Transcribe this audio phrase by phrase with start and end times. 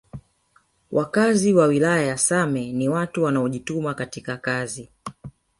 [0.91, 4.89] Wakazi wa wilaya ya same ni watu wanaojituma katika kazi